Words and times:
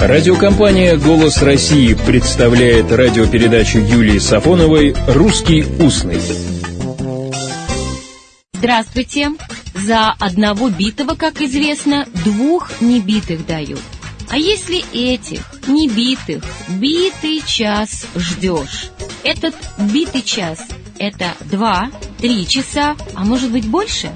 Радиокомпания 0.00 0.98
«Голос 0.98 1.40
России» 1.40 1.94
представляет 1.94 2.92
радиопередачу 2.92 3.78
Юлии 3.78 4.18
Сафоновой 4.18 4.94
«Русский 5.08 5.64
устный». 5.80 6.20
Здравствуйте! 8.52 9.30
За 9.74 10.10
одного 10.20 10.68
битого, 10.68 11.14
как 11.14 11.40
известно, 11.40 12.06
двух 12.24 12.80
небитых 12.82 13.46
дают. 13.46 13.80
А 14.28 14.36
если 14.36 14.84
этих, 14.92 15.40
небитых, 15.66 16.44
битый 16.68 17.42
час 17.46 18.06
ждешь? 18.14 18.90
Этот 19.24 19.54
битый 19.78 20.22
час– 20.22 20.60
это 20.98 21.32
два, 21.50 21.90
три 22.18 22.46
часа, 22.46 22.96
а 23.14 23.24
может 23.24 23.50
быть 23.50 23.66
больше? 23.66 24.10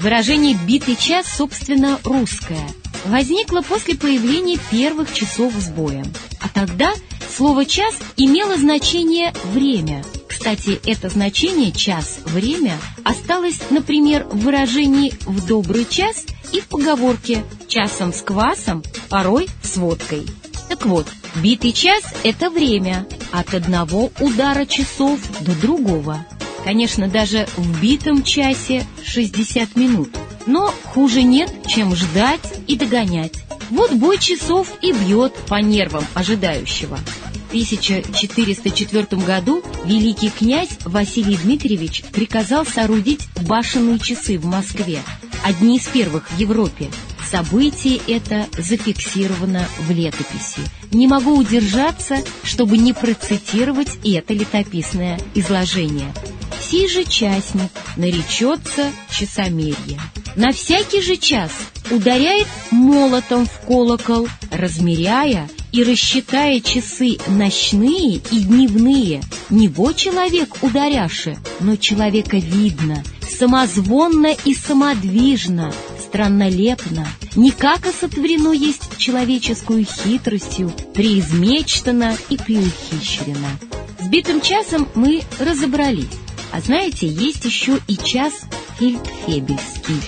Выражение 0.00 0.56
«битый 0.66 0.96
час» 0.96 1.26
собственно 1.36 1.98
русское. 2.02 2.66
Возникло 3.04 3.62
после 3.62 3.94
появления 3.94 4.58
первых 4.70 5.12
часов 5.12 5.52
с 5.54 5.68
боем. 5.68 6.04
А 6.40 6.48
тогда 6.48 6.92
слово 7.36 7.64
«час» 7.64 7.94
имело 8.16 8.56
значение 8.56 9.32
«время». 9.44 10.04
Кстати, 10.28 10.80
это 10.84 11.08
значение 11.08 11.72
«час», 11.72 12.18
«время» 12.26 12.78
осталось, 13.04 13.60
например, 13.70 14.24
в 14.24 14.38
выражении 14.38 15.14
«в 15.26 15.46
добрый 15.46 15.86
час» 15.88 16.26
и 16.52 16.60
в 16.60 16.66
поговорке 16.66 17.44
«часом 17.66 18.12
с 18.12 18.22
квасом, 18.22 18.82
порой 19.08 19.48
с 19.62 19.76
водкой». 19.76 20.26
Так 20.68 20.84
вот, 20.84 21.06
битый 21.36 21.72
час– 21.72 22.04
это 22.24 22.50
время 22.50 23.06
от 23.32 23.54
одного 23.54 24.12
удара 24.20 24.66
часов 24.66 25.18
до 25.40 25.54
другого. 25.60 26.24
Конечно, 26.64 27.08
даже 27.08 27.48
в 27.56 27.80
битом 27.80 28.22
часе 28.22 28.86
60 29.02 29.76
минут. 29.76 30.10
Но 30.48 30.72
хуже 30.94 31.22
нет, 31.22 31.52
чем 31.68 31.94
ждать 31.94 32.40
и 32.66 32.74
догонять. 32.74 33.34
Вот 33.68 33.92
бой 33.92 34.16
часов 34.16 34.72
и 34.80 34.92
бьет 34.92 35.34
по 35.46 35.56
нервам 35.56 36.06
ожидающего. 36.14 36.96
В 36.96 37.48
1404 37.50 39.06
году 39.22 39.62
великий 39.84 40.30
князь 40.30 40.70
Василий 40.86 41.36
Дмитриевич 41.36 42.02
приказал 42.12 42.64
соорудить 42.64 43.28
башенные 43.42 43.98
часы 43.98 44.38
в 44.38 44.46
Москве, 44.46 45.00
одни 45.44 45.76
из 45.76 45.86
первых 45.86 46.30
в 46.30 46.38
Европе. 46.38 46.90
Событие 47.30 48.00
это 48.08 48.46
зафиксировано 48.56 49.68
в 49.80 49.90
летописи. 49.90 50.62
Не 50.92 51.06
могу 51.06 51.36
удержаться, 51.36 52.22
чтобы 52.42 52.78
не 52.78 52.94
процитировать 52.94 53.98
это 54.02 54.32
летописное 54.32 55.20
изложение– 55.34 56.10
сей 56.68 56.88
же 56.88 57.04
частник 57.04 57.70
наречется 57.96 58.92
часомерье. 59.10 59.98
На 60.38 60.52
всякий 60.52 61.02
же 61.02 61.16
час 61.16 61.50
ударяет 61.90 62.46
молотом 62.70 63.44
в 63.44 63.66
колокол, 63.66 64.28
размеряя 64.52 65.50
и 65.72 65.82
рассчитая 65.82 66.60
часы 66.60 67.18
ночные 67.26 68.20
и 68.30 68.38
дневные. 68.42 69.20
Него 69.50 69.92
человек 69.92 70.62
ударяше, 70.62 71.36
но 71.58 71.74
человека 71.74 72.36
видно, 72.36 73.02
самозвонно 73.28 74.32
и 74.44 74.54
самодвижно, 74.54 75.72
страннолепно, 76.06 77.08
не 77.34 77.50
как 77.50 77.86
осотворено 77.86 78.52
есть 78.52 78.96
человеческую 78.96 79.84
хитростью, 79.84 80.72
преизмечтано 80.94 82.16
и 82.28 82.36
преухищрено. 82.36 83.58
С 83.98 84.06
битым 84.06 84.40
часом 84.40 84.86
мы 84.94 85.22
разобрались. 85.40 86.06
А 86.52 86.60
знаете, 86.60 87.08
есть 87.08 87.44
еще 87.44 87.80
и 87.88 87.96
час 87.96 88.32
фельдфебельский. 88.78 90.00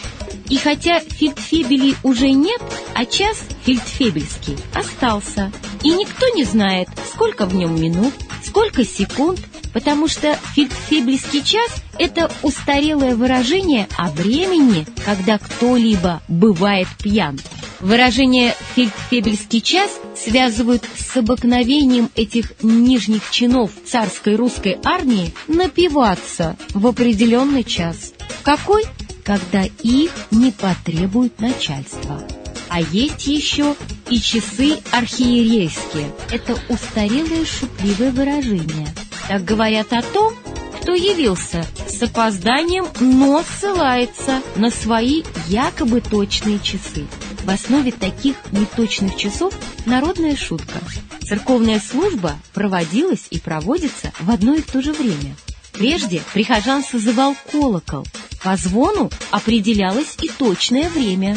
И 0.51 0.57
хотя 0.57 0.99
фельдфебелей 1.01 1.97
уже 2.03 2.33
нет, 2.33 2.61
а 2.95 3.07
час 3.07 3.39
фельдфебельский 3.65 4.57
остался. 4.75 5.53
И 5.85 5.91
никто 5.91 6.29
не 6.35 6.45
знает, 6.45 6.89
сколько 7.15 7.47
в 7.47 7.55
нем 7.55 7.81
минут, 7.81 8.13
сколько 8.45 8.85
секунд, 8.85 9.41
потому 9.73 10.09
что 10.09 10.37
фельдфебельский 10.55 11.43
час– 11.45 11.71
это 11.99 12.31
устарелое 12.43 13.15
выражение 13.15 13.87
о 13.97 14.11
времени, 14.11 14.87
когда 15.05 15.39
кто-либо 15.39 16.21
бывает 16.27 16.89
пьян. 17.01 17.39
Выражение 17.79 18.55
«фельдфебельский 18.75 19.63
час» 19.63 19.91
связывают 20.15 20.85
с 20.99 21.17
обыкновением 21.17 22.11
этих 22.15 22.53
нижних 22.63 23.31
чинов 23.31 23.71
царской 23.87 24.35
русской 24.35 24.79
армии 24.85 25.33
напиваться 25.49 26.59
в 26.75 26.87
определенный 26.87 27.65
час. 27.65 28.13
Какой? 28.43 28.85
Когда 29.25 29.65
их 29.65 30.11
не 30.31 30.51
потребует 30.51 31.41
начальство. 31.41 32.23
А 32.69 32.81
есть 32.81 33.27
еще 33.27 33.75
и 34.09 34.21
часы 34.21 34.79
архиерейские. 34.93 36.13
Это 36.31 36.57
устарелое 36.69 37.45
шутливое 37.45 38.13
выражение. 38.13 38.89
Так 39.29 39.45
говорят 39.45 39.93
о 39.93 40.03
том, 40.03 40.35
кто 40.81 40.95
явился 40.95 41.65
с 41.89 42.03
опозданием, 42.03 42.87
но 43.01 43.43
ссылается 43.43 44.41
на 44.57 44.71
свои 44.71 45.23
якобы 45.49 46.01
точные 46.01 46.59
часы. 46.59 47.07
В 47.45 47.51
основе 47.51 47.93
таких 47.93 48.37
неточных 48.53 49.17
часов 49.17 49.55
народная 49.85 50.37
шутка. 50.37 50.79
Церковная 51.23 51.81
служба 51.81 52.37
проводилась 52.55 53.27
и 53.31 53.39
проводится 53.39 54.13
в 54.21 54.31
одно 54.31 54.55
и 54.55 54.63
то 54.63 54.81
же 54.81 54.93
время. 54.93 55.37
Прежде 55.73 56.23
прихожан 56.33 56.83
созывал 56.83 57.37
колокол. 57.51 58.07
По 58.43 58.57
звону 58.57 59.11
определялось 59.31 60.17
и 60.23 60.29
точное 60.29 60.89
время. 60.89 61.37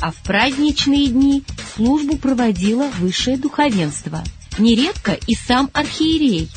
А 0.00 0.10
в 0.10 0.16
праздничные 0.16 1.08
дни 1.08 1.44
службу 1.76 2.16
проводило 2.16 2.88
высшее 2.98 3.36
духовенство. 3.36 4.24
Нередко 4.58 5.18
и 5.26 5.34
сам 5.34 5.70
архиерей. 5.72 6.50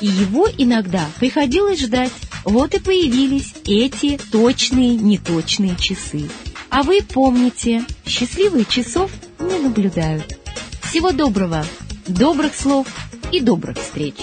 И 0.00 0.06
его 0.06 0.48
иногда 0.56 1.06
приходилось 1.18 1.80
ждать. 1.80 2.12
Вот 2.44 2.74
и 2.74 2.78
появились 2.78 3.54
эти 3.64 4.18
точные 4.30 4.96
неточные 4.96 5.76
часы. 5.76 6.28
А 6.68 6.82
вы 6.82 7.00
помните, 7.02 7.84
счастливые 8.06 8.64
часов 8.64 9.10
не 9.40 9.58
наблюдают. 9.58 10.38
Всего 10.82 11.10
доброго, 11.10 11.64
добрых 12.06 12.54
слов 12.54 12.86
и 13.32 13.40
добрых 13.40 13.78
встреч. 13.78 14.14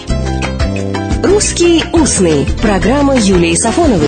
«Русский 1.22 1.82
устный»– 1.92 2.46
программа 2.62 3.16
Юлии 3.16 3.54
Сафоновой. 3.56 4.06